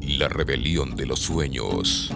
La 0.00 0.28
rebelión 0.28 0.96
de 0.96 1.06
los 1.06 1.20
sueños. 1.20 2.10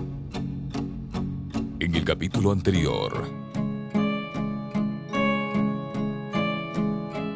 En 1.79 1.95
el 1.95 2.05
capítulo 2.05 2.53
anterior. 2.53 3.29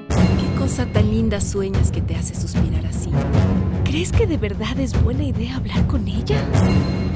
¿Qué 0.09 0.59
cosa 0.59 0.87
tan 0.87 1.11
linda 1.11 1.41
sueñas 1.41 1.91
que 1.91 2.01
te 2.01 2.17
hace 2.17 2.35
suspirar 2.35 2.87
así? 2.87 3.11
¿Crees 3.85 4.13
que 4.13 4.27
de 4.27 4.37
verdad 4.37 4.79
es 4.79 5.01
buena 5.03 5.25
idea 5.25 5.57
hablar 5.57 5.87
con 5.87 6.07
ella? 6.09 6.43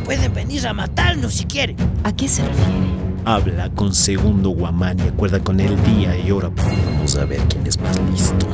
Pueden 0.05 0.33
venir 0.35 0.66
a 0.66 0.74
matarnos 0.74 1.35
si 1.35 1.45
quieren. 1.45 1.77
¿A 2.05 2.15
qué 2.15 2.29
se 2.29 2.47
refiere? 2.47 3.01
Habla 3.24 3.71
con 3.71 3.95
Segundo 3.95 4.51
Guamán 4.51 4.99
y 5.01 5.09
acuerda 5.09 5.41
con 5.41 5.60
él 5.60 5.77
día 5.85 6.19
y 6.19 6.30
hora. 6.30 6.51
Vamos 6.95 7.16
a 7.16 7.24
ver 7.24 7.41
quién 7.49 7.66
es 7.66 7.79
más 7.80 7.99
listo. 8.10 8.47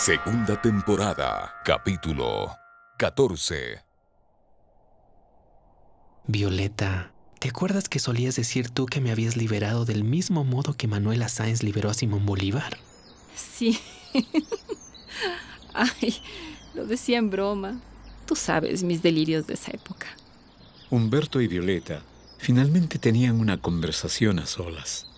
Segunda 0.00 0.58
temporada, 0.58 1.56
capítulo 1.62 2.56
14. 2.96 3.84
Violeta, 6.26 7.12
¿te 7.38 7.50
acuerdas 7.50 7.90
que 7.90 7.98
solías 7.98 8.34
decir 8.34 8.70
tú 8.70 8.86
que 8.86 9.02
me 9.02 9.10
habías 9.10 9.36
liberado 9.36 9.84
del 9.84 10.02
mismo 10.02 10.42
modo 10.42 10.72
que 10.72 10.88
Manuela 10.88 11.28
Sáenz 11.28 11.62
liberó 11.62 11.90
a 11.90 11.94
Simón 11.94 12.24
Bolívar? 12.24 12.78
Sí. 13.36 13.78
Ay, 15.74 16.16
lo 16.72 16.86
decía 16.86 17.18
en 17.18 17.28
broma. 17.28 17.78
Tú 18.24 18.36
sabes 18.36 18.82
mis 18.82 19.02
delirios 19.02 19.46
de 19.46 19.52
esa 19.52 19.72
época. 19.72 20.06
Humberto 20.88 21.42
y 21.42 21.46
Violeta 21.46 22.00
finalmente 22.38 22.98
tenían 22.98 23.38
una 23.38 23.60
conversación 23.60 24.38
a 24.38 24.46
solas. 24.46 25.08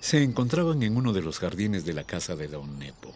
Se 0.00 0.24
encontraban 0.24 0.82
en 0.82 0.96
uno 0.96 1.12
de 1.12 1.22
los 1.22 1.38
jardines 1.38 1.84
de 1.84 1.92
la 1.92 2.02
casa 2.02 2.34
de 2.34 2.48
Don 2.48 2.76
Nepo. 2.80 3.14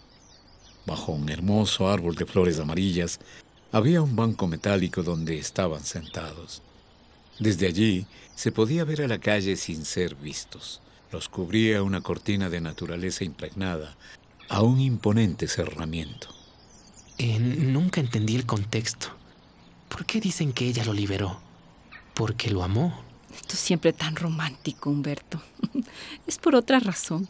Bajo 0.86 1.12
un 1.12 1.28
hermoso 1.28 1.88
árbol 1.88 2.14
de 2.14 2.27
flores 2.27 2.58
amarillas 2.58 3.20
había 3.72 4.02
un 4.02 4.14
banco 4.14 4.46
metálico 4.46 5.02
donde 5.02 5.38
estaban 5.38 5.84
sentados. 5.84 6.62
Desde 7.38 7.66
allí 7.66 8.06
se 8.34 8.52
podía 8.52 8.84
ver 8.84 9.02
a 9.02 9.08
la 9.08 9.18
calle 9.18 9.56
sin 9.56 9.84
ser 9.84 10.14
vistos. 10.14 10.80
Los 11.10 11.28
cubría 11.28 11.82
una 11.82 12.00
cortina 12.00 12.48
de 12.48 12.60
naturaleza 12.60 13.24
impregnada 13.24 13.96
a 14.48 14.62
un 14.62 14.80
imponente 14.80 15.48
cerramiento. 15.48 16.28
Eh, 17.18 17.38
nunca 17.38 18.00
entendí 18.00 18.36
el 18.36 18.46
contexto. 18.46 19.08
¿Por 19.88 20.05
qué 20.05 20.20
dicen 20.20 20.52
que 20.52 20.66
ella 20.66 20.84
lo 20.84 20.92
liberó? 20.92 21.38
Porque 22.14 22.50
lo 22.50 22.62
amó. 22.62 23.02
Tú 23.48 23.56
siempre 23.56 23.92
tan 23.92 24.16
romántico, 24.16 24.90
Humberto. 24.90 25.40
es 26.27 26.38
por 26.38 26.55
otra 26.55 26.80
razón. 26.80 27.28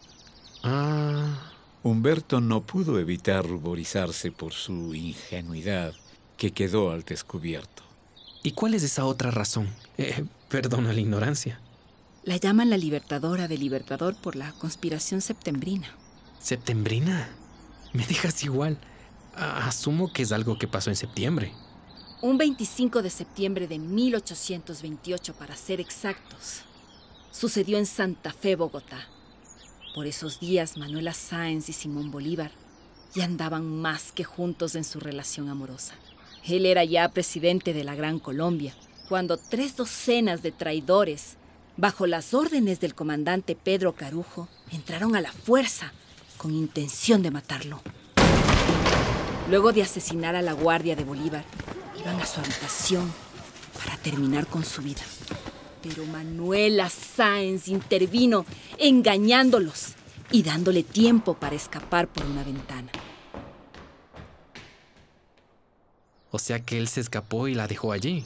Ah, 0.62 1.53
Humberto 1.84 2.40
no 2.40 2.62
pudo 2.62 2.98
evitar 2.98 3.46
ruborizarse 3.46 4.32
por 4.32 4.52
su 4.54 4.94
ingenuidad 4.94 5.92
que 6.36 6.50
quedó 6.52 6.90
al 6.90 7.02
descubierto. 7.04 7.82
¿y 8.42 8.50
cuál 8.52 8.74
es 8.74 8.82
esa 8.82 9.04
otra 9.06 9.30
razón? 9.30 9.68
Eh, 9.96 10.24
perdona 10.50 10.92
la 10.92 11.00
ignorancia. 11.00 11.60
La 12.24 12.36
llaman 12.36 12.68
la 12.70 12.76
libertadora 12.76 13.48
del 13.48 13.60
libertador 13.60 14.16
por 14.16 14.34
la 14.36 14.52
conspiración 14.52 15.20
septembrina. 15.22 15.88
¿Septembrina? 16.40 17.28
Me 17.94 18.06
dejas 18.06 18.42
igual. 18.44 18.78
A- 19.34 19.66
Asumo 19.66 20.12
que 20.12 20.22
es 20.24 20.32
algo 20.32 20.58
que 20.58 20.68
pasó 20.68 20.90
en 20.90 20.96
septiembre. 20.96 21.52
Un 22.22 22.36
25 22.38 23.00
de 23.02 23.10
septiembre 23.10 23.66
de 23.66 23.78
1828, 23.78 25.34
para 25.34 25.56
ser 25.56 25.80
exactos, 25.80 26.62
sucedió 27.30 27.76
en 27.78 27.86
Santa 27.86 28.32
Fe, 28.32 28.56
Bogotá. 28.56 29.06
Por 29.94 30.08
esos 30.08 30.40
días, 30.40 30.76
Manuela 30.76 31.14
Sáenz 31.14 31.68
y 31.68 31.72
Simón 31.72 32.10
Bolívar 32.10 32.50
ya 33.14 33.24
andaban 33.26 33.64
más 33.80 34.10
que 34.10 34.24
juntos 34.24 34.74
en 34.74 34.82
su 34.82 34.98
relación 34.98 35.48
amorosa. 35.48 35.94
Él 36.44 36.66
era 36.66 36.82
ya 36.82 37.08
presidente 37.10 37.72
de 37.72 37.84
la 37.84 37.94
Gran 37.94 38.18
Colombia, 38.18 38.74
cuando 39.08 39.36
tres 39.36 39.76
docenas 39.76 40.42
de 40.42 40.50
traidores, 40.50 41.36
bajo 41.76 42.08
las 42.08 42.34
órdenes 42.34 42.80
del 42.80 42.96
comandante 42.96 43.54
Pedro 43.54 43.92
Carujo, 43.92 44.48
entraron 44.72 45.14
a 45.14 45.20
la 45.20 45.30
fuerza 45.30 45.92
con 46.38 46.52
intención 46.52 47.22
de 47.22 47.30
matarlo. 47.30 47.80
Luego 49.48 49.72
de 49.72 49.82
asesinar 49.82 50.34
a 50.34 50.42
la 50.42 50.54
guardia 50.54 50.96
de 50.96 51.04
Bolívar, 51.04 51.44
iban 52.00 52.20
a 52.20 52.26
su 52.26 52.40
habitación 52.40 53.12
para 53.78 53.96
terminar 53.98 54.48
con 54.48 54.64
su 54.64 54.82
vida. 54.82 55.02
Pero 55.84 56.06
Manuela 56.06 56.88
Sáenz 56.88 57.68
intervino, 57.68 58.46
engañándolos 58.78 59.92
y 60.30 60.42
dándole 60.42 60.82
tiempo 60.82 61.34
para 61.34 61.54
escapar 61.54 62.08
por 62.08 62.24
una 62.24 62.42
ventana. 62.42 62.90
O 66.30 66.38
sea 66.38 66.60
que 66.60 66.78
él 66.78 66.88
se 66.88 67.02
escapó 67.02 67.48
y 67.48 67.54
la 67.54 67.68
dejó 67.68 67.92
allí. 67.92 68.24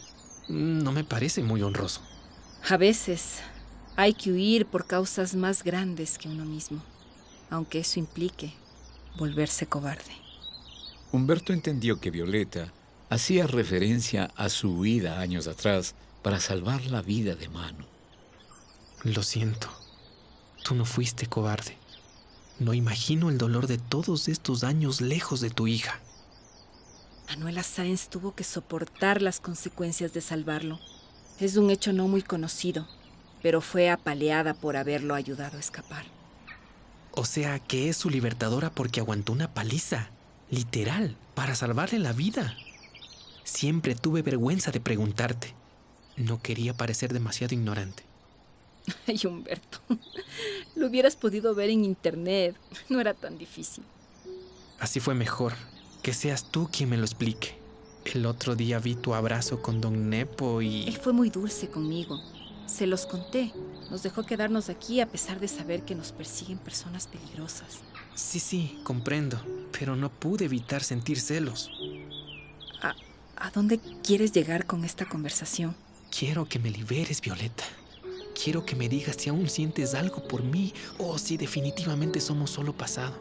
No 0.48 0.92
me 0.92 1.02
parece 1.02 1.42
muy 1.42 1.60
honroso. 1.60 2.00
A 2.70 2.76
veces 2.76 3.40
hay 3.96 4.14
que 4.14 4.30
huir 4.30 4.64
por 4.64 4.86
causas 4.86 5.34
más 5.34 5.64
grandes 5.64 6.16
que 6.16 6.28
uno 6.28 6.44
mismo, 6.44 6.80
aunque 7.50 7.80
eso 7.80 7.98
implique 7.98 8.52
volverse 9.18 9.66
cobarde. 9.66 10.12
Humberto 11.10 11.52
entendió 11.52 11.98
que 11.98 12.12
Violeta 12.12 12.72
hacía 13.10 13.48
referencia 13.48 14.30
a 14.36 14.48
su 14.48 14.78
huida 14.78 15.18
años 15.18 15.48
atrás 15.48 15.96
para 16.22 16.40
salvar 16.40 16.84
la 16.86 17.02
vida 17.02 17.34
de 17.34 17.48
Manu. 17.48 17.84
Lo 19.04 19.22
siento. 19.22 19.68
Tú 20.64 20.74
no 20.74 20.84
fuiste 20.84 21.26
cobarde. 21.26 21.76
No 22.58 22.74
imagino 22.74 23.30
el 23.30 23.38
dolor 23.38 23.68
de 23.68 23.78
todos 23.78 24.28
estos 24.28 24.64
años 24.64 25.00
lejos 25.00 25.40
de 25.40 25.50
tu 25.50 25.66
hija. 25.66 26.00
Manuela 27.28 27.62
Sáenz 27.62 28.08
tuvo 28.08 28.34
que 28.34 28.42
soportar 28.42 29.22
las 29.22 29.38
consecuencias 29.38 30.12
de 30.12 30.20
salvarlo. 30.20 30.80
Es 31.38 31.56
un 31.56 31.70
hecho 31.70 31.92
no 31.92 32.08
muy 32.08 32.22
conocido, 32.22 32.88
pero 33.42 33.60
fue 33.60 33.90
apaleada 33.90 34.54
por 34.54 34.76
haberlo 34.76 35.14
ayudado 35.14 35.56
a 35.56 35.60
escapar. 35.60 36.06
O 37.12 37.24
sea 37.24 37.58
que 37.58 37.88
es 37.88 37.96
su 37.96 38.10
libertadora 38.10 38.70
porque 38.70 39.00
aguantó 39.00 39.32
una 39.32 39.52
paliza, 39.54 40.10
literal, 40.50 41.16
para 41.34 41.54
salvarle 41.54 41.98
la 41.98 42.12
vida. 42.12 42.56
Siempre 43.44 43.94
tuve 43.94 44.22
vergüenza 44.22 44.70
de 44.70 44.80
preguntarte. 44.80 45.54
No 46.18 46.42
quería 46.42 46.76
parecer 46.76 47.12
demasiado 47.12 47.54
ignorante. 47.54 48.02
Ay, 49.06 49.20
Humberto, 49.24 49.80
lo 50.74 50.86
hubieras 50.86 51.16
podido 51.16 51.54
ver 51.54 51.70
en 51.70 51.84
internet. 51.84 52.56
No 52.88 53.00
era 53.00 53.14
tan 53.14 53.38
difícil. 53.38 53.84
Así 54.78 55.00
fue 55.00 55.14
mejor. 55.14 55.54
Que 56.02 56.14
seas 56.14 56.50
tú 56.50 56.68
quien 56.72 56.90
me 56.90 56.96
lo 56.96 57.04
explique. 57.04 57.56
El 58.04 58.24
otro 58.26 58.56
día 58.56 58.78
vi 58.78 58.94
tu 58.94 59.14
abrazo 59.14 59.60
con 59.60 59.80
don 59.80 60.08
Nepo 60.08 60.60
Él 60.60 60.88
y... 60.88 60.92
fue 60.92 61.12
muy 61.12 61.28
dulce 61.28 61.68
conmigo. 61.68 62.20
Se 62.66 62.86
los 62.86 63.06
conté. 63.06 63.52
Nos 63.90 64.02
dejó 64.02 64.22
quedarnos 64.22 64.68
aquí 64.68 65.00
a 65.00 65.08
pesar 65.08 65.40
de 65.40 65.48
saber 65.48 65.82
que 65.82 65.94
nos 65.94 66.12
persiguen 66.12 66.58
personas 66.58 67.06
peligrosas. 67.06 67.80
Sí, 68.14 68.40
sí, 68.40 68.78
comprendo. 68.84 69.40
Pero 69.78 69.96
no 69.96 70.10
pude 70.10 70.46
evitar 70.46 70.82
sentir 70.82 71.20
celos. 71.20 71.70
¿A, 72.82 72.94
a 73.36 73.50
dónde 73.50 73.80
quieres 74.02 74.32
llegar 74.32 74.66
con 74.66 74.84
esta 74.84 75.06
conversación? 75.06 75.74
Quiero 76.16 76.46
que 76.48 76.58
me 76.58 76.70
liberes, 76.70 77.20
Violeta. 77.20 77.64
Quiero 78.40 78.64
que 78.64 78.76
me 78.76 78.88
digas 78.88 79.16
si 79.18 79.30
aún 79.30 79.48
sientes 79.48 79.94
algo 79.94 80.26
por 80.26 80.42
mí 80.42 80.72
o 80.98 81.18
si 81.18 81.36
definitivamente 81.36 82.20
somos 82.20 82.50
solo 82.50 82.72
pasado. 82.72 83.14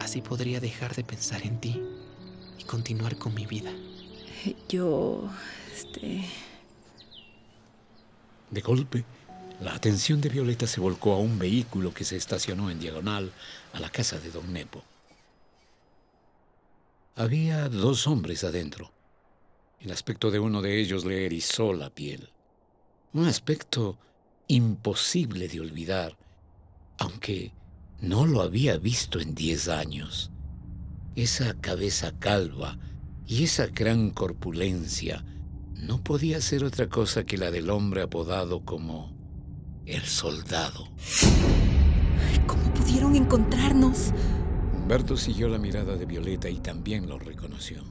Así 0.00 0.20
podría 0.20 0.60
dejar 0.60 0.94
de 0.94 1.04
pensar 1.04 1.42
en 1.46 1.60
ti 1.60 1.80
y 2.58 2.64
continuar 2.64 3.16
con 3.16 3.34
mi 3.34 3.46
vida. 3.46 3.72
Yo... 4.68 5.30
Este... 5.74 6.24
De 8.50 8.60
golpe, 8.60 9.04
la 9.60 9.74
atención 9.74 10.20
de 10.20 10.28
Violeta 10.28 10.66
se 10.66 10.80
volcó 10.80 11.12
a 11.12 11.18
un 11.18 11.38
vehículo 11.38 11.94
que 11.94 12.04
se 12.04 12.16
estacionó 12.16 12.68
en 12.68 12.80
diagonal 12.80 13.32
a 13.72 13.80
la 13.80 13.90
casa 13.90 14.18
de 14.18 14.30
Don 14.30 14.52
Nepo. 14.52 14.82
Había 17.14 17.68
dos 17.68 18.06
hombres 18.06 18.42
adentro. 18.42 18.90
El 19.82 19.90
aspecto 19.90 20.30
de 20.30 20.38
uno 20.38 20.62
de 20.62 20.80
ellos 20.80 21.04
le 21.04 21.26
erizó 21.26 21.72
la 21.72 21.90
piel. 21.90 22.30
Un 23.14 23.26
aspecto 23.26 23.98
imposible 24.46 25.48
de 25.48 25.58
olvidar, 25.58 26.16
aunque 26.98 27.52
no 28.00 28.24
lo 28.24 28.42
había 28.42 28.78
visto 28.78 29.18
en 29.18 29.34
diez 29.34 29.68
años. 29.68 30.30
esa 31.16 31.52
cabeza 31.60 32.12
calva 32.18 32.78
y 33.26 33.44
esa 33.44 33.66
gran 33.66 34.10
corpulencia 34.10 35.24
no 35.74 36.02
podía 36.02 36.40
ser 36.40 36.64
otra 36.64 36.88
cosa 36.88 37.24
que 37.24 37.36
la 37.36 37.50
del 37.50 37.68
hombre 37.68 38.02
apodado 38.02 38.64
como 38.64 39.12
el 39.84 40.02
soldado. 40.02 40.88
¿Cómo 42.46 42.72
pudieron 42.72 43.16
encontrarnos? 43.16 44.12
Humberto 44.74 45.16
siguió 45.16 45.48
la 45.48 45.58
mirada 45.58 45.96
de 45.96 46.06
Violeta 46.06 46.48
y 46.48 46.60
también 46.60 47.08
lo 47.08 47.18
reconoció. 47.18 47.82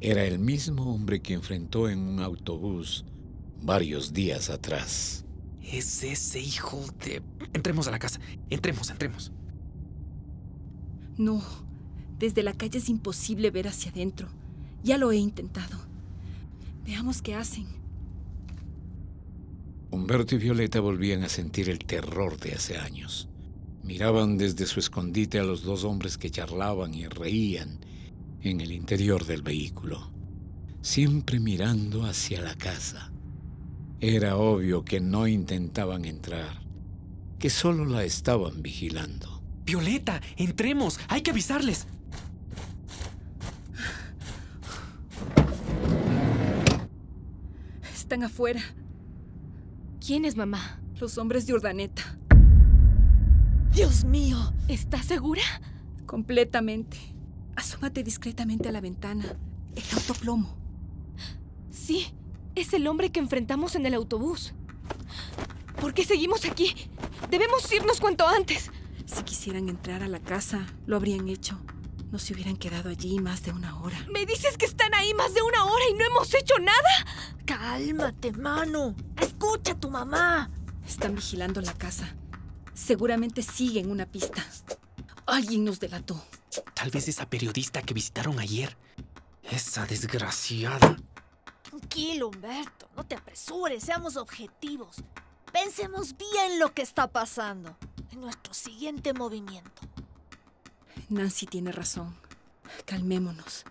Era 0.00 0.24
el 0.24 0.38
mismo 0.38 0.94
hombre 0.94 1.20
que 1.20 1.34
enfrentó 1.34 1.88
en 1.88 1.98
un 1.98 2.20
autobús 2.20 3.04
varios 3.60 4.12
días 4.12 4.48
atrás. 4.48 5.24
Es 5.60 6.04
ese 6.04 6.40
hijo 6.40 6.84
de... 7.04 7.20
Entremos 7.52 7.88
a 7.88 7.90
la 7.90 7.98
casa. 7.98 8.20
Entremos, 8.48 8.90
entremos. 8.90 9.32
No, 11.16 11.42
desde 12.18 12.44
la 12.44 12.52
calle 12.52 12.78
es 12.78 12.88
imposible 12.88 13.50
ver 13.50 13.66
hacia 13.66 13.90
adentro. 13.90 14.28
Ya 14.84 14.98
lo 14.98 15.10
he 15.10 15.16
intentado. 15.16 15.78
Veamos 16.84 17.20
qué 17.20 17.34
hacen. 17.34 17.66
Humberto 19.90 20.36
y 20.36 20.38
Violeta 20.38 20.80
volvían 20.80 21.24
a 21.24 21.28
sentir 21.28 21.68
el 21.68 21.80
terror 21.80 22.38
de 22.38 22.52
hace 22.52 22.78
años. 22.78 23.28
Miraban 23.82 24.38
desde 24.38 24.66
su 24.66 24.78
escondite 24.78 25.40
a 25.40 25.44
los 25.44 25.62
dos 25.64 25.82
hombres 25.82 26.18
que 26.18 26.30
charlaban 26.30 26.94
y 26.94 27.08
reían 27.08 27.80
en 28.42 28.60
el 28.60 28.72
interior 28.72 29.24
del 29.24 29.42
vehículo, 29.42 30.12
siempre 30.80 31.40
mirando 31.40 32.04
hacia 32.04 32.40
la 32.40 32.54
casa. 32.54 33.12
Era 34.00 34.36
obvio 34.36 34.84
que 34.84 35.00
no 35.00 35.26
intentaban 35.26 36.04
entrar, 36.04 36.62
que 37.38 37.50
solo 37.50 37.84
la 37.84 38.04
estaban 38.04 38.62
vigilando. 38.62 39.42
Violeta, 39.64 40.20
entremos. 40.36 40.98
Hay 41.08 41.22
que 41.22 41.30
avisarles. 41.30 41.86
Están 47.92 48.22
afuera. 48.22 48.62
¿Quién 50.04 50.24
es 50.24 50.36
mamá? 50.36 50.80
Los 50.98 51.18
hombres 51.18 51.46
de 51.46 51.52
Urdaneta. 51.52 52.18
Dios 53.72 54.04
mío, 54.04 54.38
¿estás 54.68 55.04
segura? 55.04 55.42
Completamente. 56.06 57.17
Asómate 57.58 58.04
discretamente 58.04 58.68
a 58.68 58.72
la 58.72 58.80
ventana. 58.80 59.24
El 59.74 59.82
autoplomo. 59.92 60.56
Sí, 61.72 62.14
es 62.54 62.72
el 62.72 62.86
hombre 62.86 63.10
que 63.10 63.18
enfrentamos 63.18 63.74
en 63.74 63.84
el 63.84 63.94
autobús. 63.94 64.54
¿Por 65.80 65.92
qué 65.92 66.04
seguimos 66.04 66.44
aquí? 66.44 66.72
Debemos 67.28 67.72
irnos 67.72 67.98
cuanto 67.98 68.28
antes. 68.28 68.70
Si 69.06 69.24
quisieran 69.24 69.68
entrar 69.68 70.04
a 70.04 70.08
la 70.08 70.20
casa, 70.20 70.66
lo 70.86 70.94
habrían 70.94 71.26
hecho. 71.26 71.58
No 72.12 72.20
se 72.20 72.32
hubieran 72.32 72.56
quedado 72.56 72.90
allí 72.90 73.18
más 73.18 73.42
de 73.42 73.50
una 73.50 73.76
hora. 73.80 74.06
¿Me 74.08 74.24
dices 74.24 74.56
que 74.56 74.66
están 74.66 74.94
ahí 74.94 75.12
más 75.14 75.34
de 75.34 75.42
una 75.42 75.64
hora 75.64 75.84
y 75.90 75.94
no 75.94 76.04
hemos 76.04 76.32
hecho 76.34 76.54
nada? 76.60 77.06
Cálmate, 77.44 78.30
mano. 78.34 78.94
Escucha 79.20 79.72
a 79.72 79.80
tu 79.80 79.90
mamá. 79.90 80.48
Están 80.86 81.16
vigilando 81.16 81.60
la 81.60 81.74
casa. 81.74 82.14
Seguramente 82.72 83.42
siguen 83.42 83.90
una 83.90 84.06
pista. 84.06 84.46
Alguien 85.26 85.64
nos 85.64 85.80
delató. 85.80 86.22
Tal 86.74 86.90
vez 86.90 87.08
esa 87.08 87.28
periodista 87.28 87.82
que 87.82 87.94
visitaron 87.94 88.38
ayer. 88.38 88.76
Esa 89.42 89.86
desgraciada. 89.86 90.96
Tranquilo, 91.62 92.28
Humberto. 92.28 92.88
No 92.96 93.04
te 93.04 93.14
apresures. 93.14 93.82
Seamos 93.82 94.16
objetivos. 94.16 94.96
Pensemos 95.52 96.14
bien 96.16 96.58
lo 96.58 96.72
que 96.74 96.82
está 96.82 97.08
pasando. 97.08 97.76
En 98.12 98.20
nuestro 98.20 98.54
siguiente 98.54 99.12
movimiento. 99.14 99.82
Nancy 101.08 101.46
tiene 101.46 101.72
razón. 101.72 102.16
Calmémonos. 102.84 103.64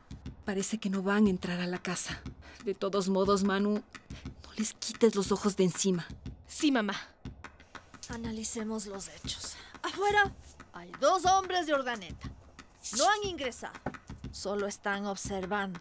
Parece 0.46 0.80
que 0.80 0.90
no 0.90 1.04
van 1.04 1.28
a 1.28 1.30
entrar 1.30 1.60
a 1.60 1.68
la 1.68 1.80
casa. 1.80 2.22
De 2.64 2.74
todos 2.74 3.10
modos, 3.10 3.44
Manu, 3.44 3.76
no 4.44 4.54
les 4.58 4.74
quites 4.74 5.16
los 5.16 5.32
ojos 5.32 5.56
de 5.56 5.66
encima. 5.66 6.08
Sí, 6.48 6.72
mamá. 6.72 6.96
Analicemos 8.10 8.88
los 8.88 9.10
hechos. 9.10 9.56
Afuera 9.84 10.34
hay 10.74 10.92
dos 11.00 11.26
hombres 11.26 11.68
de 11.68 11.74
Ordaneta. 11.74 12.32
No 12.96 13.10
han 13.10 13.24
ingresado. 13.24 13.80
Solo 14.32 14.68
están 14.68 15.06
observando. 15.06 15.80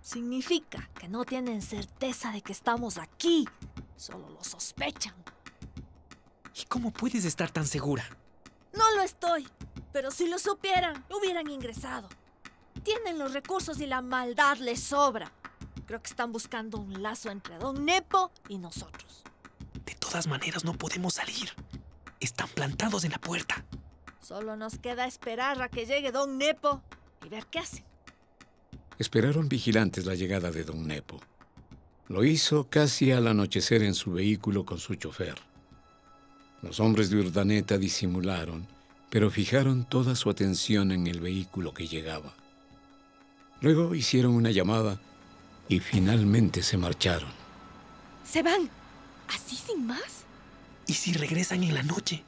Significa 0.00 0.88
que 0.98 1.08
no 1.08 1.24
tienen 1.24 1.62
certeza 1.62 2.32
de 2.32 2.42
que 2.42 2.52
estamos 2.52 2.98
aquí. 2.98 3.48
Solo 3.96 4.28
lo 4.30 4.42
sospechan. 4.42 5.14
¿Y 6.54 6.64
cómo 6.64 6.92
puedes 6.92 7.24
estar 7.24 7.50
tan 7.50 7.66
segura? 7.66 8.04
No 8.72 8.90
lo 8.94 9.02
estoy. 9.02 9.46
Pero 9.92 10.10
si 10.10 10.28
lo 10.28 10.38
supieran, 10.38 11.04
hubieran 11.10 11.50
ingresado. 11.50 12.08
Tienen 12.82 13.18
los 13.18 13.32
recursos 13.32 13.80
y 13.80 13.86
la 13.86 14.00
maldad 14.00 14.56
les 14.58 14.80
sobra. 14.80 15.32
Creo 15.86 16.00
que 16.00 16.08
están 16.08 16.32
buscando 16.32 16.78
un 16.78 17.02
lazo 17.02 17.30
entre 17.30 17.58
Don 17.58 17.84
Nepo 17.84 18.30
y 18.48 18.58
nosotros. 18.58 19.24
De 19.84 19.94
todas 19.94 20.26
maneras, 20.26 20.64
no 20.64 20.72
podemos 20.74 21.14
salir. 21.14 21.50
Están 22.20 22.48
plantados 22.48 23.04
en 23.04 23.12
la 23.12 23.18
puerta. 23.18 23.64
Solo 24.20 24.56
nos 24.56 24.78
queda 24.78 25.06
esperar 25.06 25.60
a 25.62 25.68
que 25.68 25.86
llegue 25.86 26.12
Don 26.12 26.38
Nepo 26.38 26.82
y 27.24 27.28
ver 27.28 27.46
qué 27.46 27.58
hacen. 27.60 27.84
Esperaron 28.98 29.48
vigilantes 29.48 30.04
la 30.04 30.14
llegada 30.14 30.50
de 30.50 30.64
Don 30.64 30.86
Nepo. 30.86 31.20
Lo 32.08 32.24
hizo 32.24 32.68
casi 32.68 33.12
al 33.12 33.26
anochecer 33.26 33.82
en 33.82 33.94
su 33.94 34.12
vehículo 34.12 34.64
con 34.64 34.78
su 34.78 34.94
chofer. 34.94 35.36
Los 36.62 36.80
hombres 36.80 37.08
de 37.08 37.18
Urdaneta 37.18 37.78
disimularon 37.78 38.66
pero 39.10 39.28
fijaron 39.28 39.84
toda 39.84 40.14
su 40.14 40.30
atención 40.30 40.92
en 40.92 41.08
el 41.08 41.20
vehículo 41.20 41.74
que 41.74 41.88
llegaba. 41.88 42.32
Luego 43.60 43.94
hicieron 43.94 44.32
una 44.32 44.52
llamada 44.52 44.98
y 45.68 45.80
finalmente 45.80 46.62
se 46.62 46.78
marcharon. 46.78 47.30
¿Se 48.24 48.42
van? 48.42 48.70
¿Así 49.28 49.56
sin 49.56 49.86
más? 49.86 50.24
¿Y 50.86 50.94
si 50.94 51.12
regresan 51.12 51.64
en 51.64 51.74
la 51.74 51.82
noche? 51.82 52.22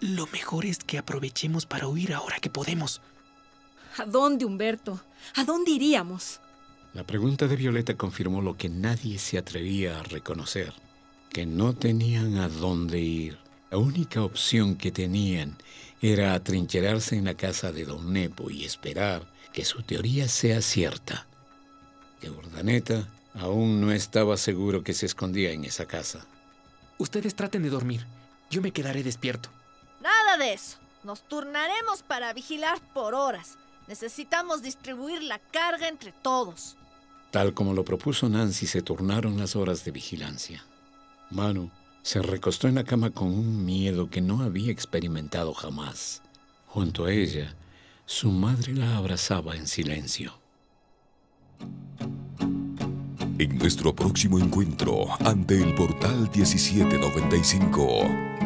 Lo 0.00 0.26
mejor 0.28 0.64
es 0.64 0.78
que 0.78 0.98
aprovechemos 0.98 1.66
para 1.66 1.88
huir 1.88 2.14
ahora 2.14 2.38
que 2.38 2.50
podemos. 2.50 3.00
¿A 3.98 4.04
dónde, 4.04 4.44
Humberto? 4.44 5.00
¿A 5.36 5.44
dónde 5.44 5.72
iríamos? 5.72 6.40
La 6.92 7.04
pregunta 7.04 7.48
de 7.48 7.56
Violeta 7.56 7.96
confirmó 7.96 8.40
lo 8.40 8.56
que 8.56 8.68
nadie 8.68 9.18
se 9.18 9.38
atrevía 9.38 9.98
a 9.98 10.02
reconocer, 10.04 10.72
que 11.30 11.44
no 11.44 11.74
tenían 11.74 12.36
a 12.36 12.48
dónde 12.48 13.00
ir. 13.00 13.38
La 13.70 13.78
única 13.78 14.22
opción 14.22 14.76
que 14.76 14.92
tenían 14.92 15.56
era 16.00 16.34
atrincherarse 16.34 17.16
en 17.16 17.24
la 17.24 17.34
casa 17.34 17.72
de 17.72 17.84
don 17.84 18.12
Nepo 18.12 18.50
y 18.50 18.64
esperar 18.64 19.26
que 19.52 19.64
su 19.64 19.82
teoría 19.82 20.28
sea 20.28 20.60
cierta, 20.62 21.26
que 22.20 22.30
Urdaneta 22.30 23.08
aún 23.34 23.80
no 23.80 23.90
estaba 23.90 24.36
seguro 24.36 24.84
que 24.84 24.94
se 24.94 25.06
escondía 25.06 25.50
en 25.50 25.64
esa 25.64 25.86
casa. 25.86 26.26
Ustedes 26.98 27.34
traten 27.34 27.62
de 27.62 27.70
dormir. 27.70 28.06
Yo 28.50 28.62
me 28.62 28.70
quedaré 28.70 29.02
despierto. 29.02 29.48
Nada 30.34 30.46
de 30.46 30.54
eso. 30.54 30.78
Nos 31.04 31.22
turnaremos 31.22 32.02
para 32.02 32.32
vigilar 32.32 32.80
por 32.92 33.14
horas. 33.14 33.56
Necesitamos 33.86 34.62
distribuir 34.62 35.22
la 35.22 35.38
carga 35.38 35.86
entre 35.86 36.10
todos. 36.10 36.76
Tal 37.30 37.54
como 37.54 37.72
lo 37.72 37.84
propuso 37.84 38.28
Nancy, 38.28 38.66
se 38.66 38.82
turnaron 38.82 39.38
las 39.38 39.54
horas 39.54 39.84
de 39.84 39.92
vigilancia. 39.92 40.64
Manu 41.30 41.70
se 42.02 42.20
recostó 42.20 42.66
en 42.66 42.74
la 42.74 42.82
cama 42.82 43.10
con 43.10 43.28
un 43.28 43.64
miedo 43.64 44.10
que 44.10 44.20
no 44.20 44.42
había 44.42 44.72
experimentado 44.72 45.54
jamás. 45.54 46.20
Junto 46.66 47.04
a 47.04 47.12
ella, 47.12 47.54
su 48.04 48.32
madre 48.32 48.74
la 48.74 48.96
abrazaba 48.96 49.54
en 49.54 49.68
silencio. 49.68 50.36
En 53.38 53.58
nuestro 53.58 53.94
próximo 53.94 54.40
encuentro 54.40 55.06
ante 55.20 55.62
el 55.62 55.76
portal 55.76 56.28
1795. 56.34 58.43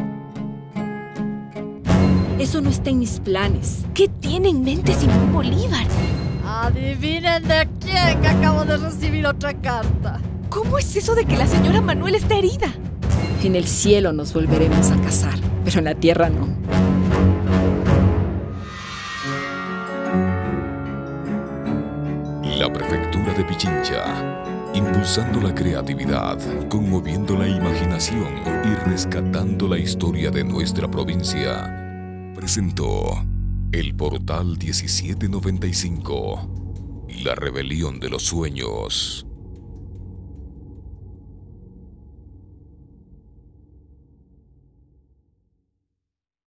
Eso 2.39 2.61
no 2.61 2.69
está 2.69 2.89
en 2.89 2.99
mis 2.99 3.19
planes. 3.19 3.85
¿Qué 3.93 4.07
tiene 4.07 4.47
en 4.47 4.63
mente 4.63 4.93
Simón 4.93 5.33
Bolívar? 5.33 5.85
Adivinen 6.45 7.45
de 7.45 7.67
quién 7.81 8.25
acabo 8.25 8.63
de 8.63 8.77
recibir 8.77 9.27
otra 9.27 9.53
carta. 9.53 10.21
¿Cómo 10.47 10.77
es 10.77 10.95
eso 10.95 11.15
de 11.15 11.25
que 11.25 11.35
la 11.35 11.45
señora 11.45 11.81
Manuel 11.81 12.15
está 12.15 12.37
herida? 12.37 12.67
En 13.43 13.57
el 13.57 13.67
cielo 13.67 14.13
nos 14.13 14.33
volveremos 14.33 14.89
a 14.89 14.95
casar, 15.01 15.37
pero 15.65 15.79
en 15.79 15.85
la 15.85 15.95
tierra 15.95 16.29
no. 16.29 16.47
La 22.57 22.71
prefectura 22.71 23.33
de 23.33 23.43
Pichincha, 23.43 24.71
impulsando 24.73 25.41
la 25.41 25.53
creatividad, 25.53 26.37
conmoviendo 26.69 27.35
la 27.35 27.49
imaginación 27.49 28.29
y 28.63 28.89
rescatando 28.89 29.67
la 29.67 29.77
historia 29.77 30.31
de 30.31 30.45
nuestra 30.45 30.89
provincia, 30.89 31.88
presentó 32.39 33.25
el 33.73 33.97
portal 33.97 34.57
1795, 34.57 37.03
la 37.25 37.35
rebelión 37.35 37.99
de 37.99 38.07
los 38.07 38.23
sueños. 38.23 39.28